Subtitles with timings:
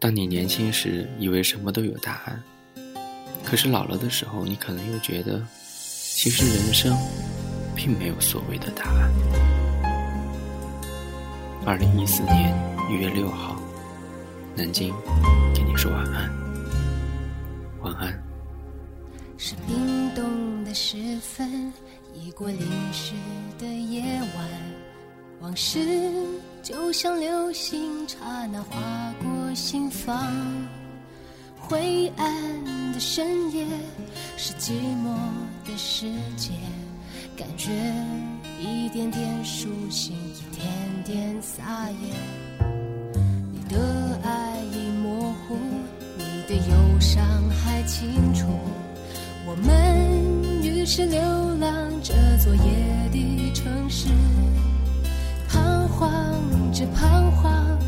[0.00, 2.40] 当你年轻时以为什么都有答案，
[3.44, 5.44] 可是老了的时候，你可能又觉得，
[6.14, 6.96] 其实人生
[7.74, 9.10] 并没有所谓的答案。
[11.66, 12.56] 二零一四年
[12.88, 13.60] 一月六号，
[14.54, 14.94] 南京，
[15.52, 16.30] 给你说晚安，
[17.82, 18.22] 晚安。
[19.36, 21.72] 是冰冻的时分，
[22.14, 22.60] 已过零
[22.92, 23.14] 时
[23.58, 24.48] 的夜晚，
[25.40, 25.80] 往事
[26.62, 30.30] 就像流星，刹那划过我心房。
[31.58, 33.64] 灰暗的深夜，
[34.36, 35.16] 是寂寞
[35.64, 36.50] 的世界，
[37.34, 37.70] 感觉
[38.60, 40.68] 一点点苏醒，一点
[41.02, 42.14] 点撒野。
[43.50, 45.56] 你的爱已模糊，
[46.18, 48.46] 你的忧伤还清楚。
[49.46, 51.20] 我们于是流
[51.56, 54.08] 浪这座夜的城市，
[55.48, 57.78] 彷徨着彷徨，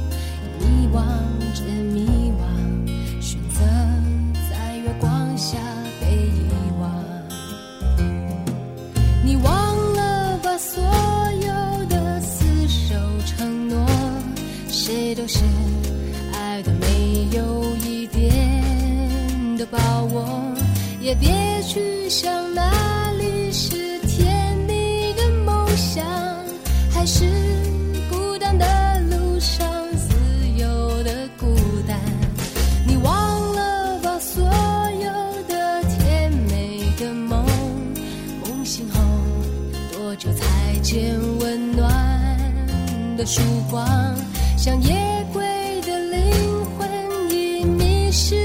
[19.71, 19.79] 抱
[20.13, 20.55] 我。
[21.01, 21.31] 也别
[21.63, 26.05] 去想哪里是甜蜜的梦想，
[26.93, 27.25] 还是
[28.11, 30.15] 孤单的路上自
[30.59, 31.47] 由的孤
[31.89, 31.99] 单。
[32.87, 37.45] 你忘了吧，所有的甜美的梦，
[38.45, 39.01] 梦醒后
[39.93, 41.87] 多久才见温暖
[43.17, 43.41] 的曙
[43.71, 43.87] 光？
[44.59, 44.95] 像夜
[45.33, 45.43] 归
[45.87, 46.21] 的灵
[46.77, 46.87] 魂
[47.31, 48.37] 已迷失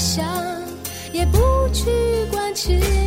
[0.00, 0.24] 想，
[1.12, 2.99] 也不去管其他。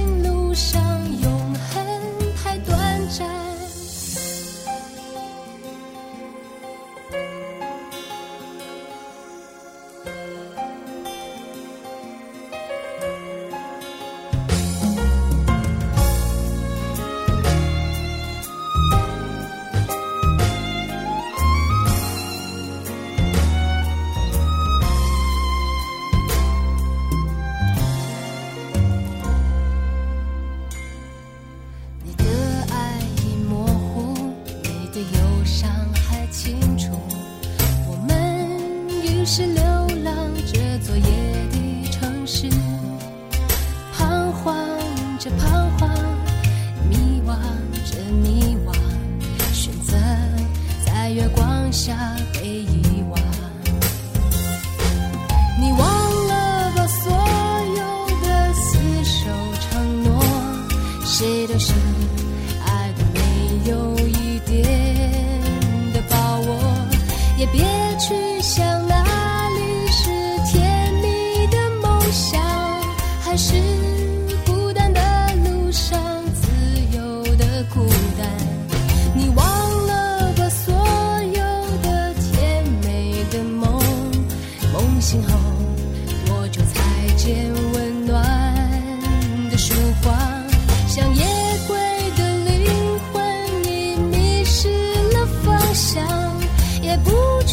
[61.06, 61.74] 谁都是
[62.66, 63.20] 爱的没
[63.70, 64.64] 有一点
[65.94, 66.48] 的把握，
[67.38, 67.62] 也别
[68.00, 68.33] 去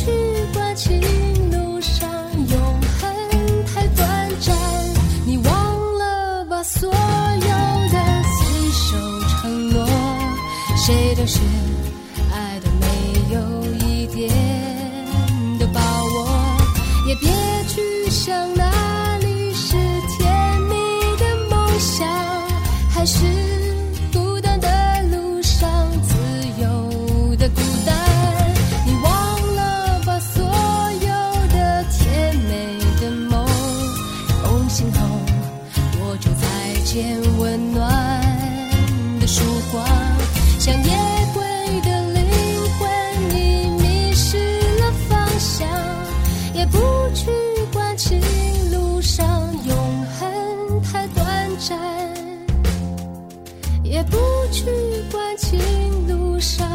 [0.00, 0.06] 去
[0.55, 0.99] 管情
[1.50, 2.11] 路上
[2.49, 2.59] 永
[2.99, 4.56] 恒太短暂。
[5.27, 6.93] 你忘了吧，所有
[7.93, 8.39] 的厮
[8.72, 8.97] 守
[9.28, 9.87] 承诺，
[10.75, 11.39] 谁都是
[12.33, 12.87] 爱的没
[13.34, 13.39] 有
[13.87, 14.31] 一点
[15.59, 16.27] 的把握，
[17.06, 17.31] 也别
[17.69, 18.55] 去想
[37.39, 37.89] 温暖
[39.21, 39.43] 的曙
[39.73, 39.85] 光？
[40.59, 40.91] 像夜
[41.33, 41.43] 归
[41.81, 42.22] 的灵
[42.78, 42.89] 魂
[43.34, 45.69] 已迷失了方向，
[46.54, 46.78] 也不
[47.15, 47.31] 去
[47.72, 48.21] 管情
[48.71, 49.27] 路上
[49.65, 49.77] 永
[50.19, 51.27] 恒太短
[51.59, 51.78] 暂。
[53.83, 54.16] 也不
[54.53, 54.65] 去
[55.10, 55.59] 管情
[56.07, 56.70] 路上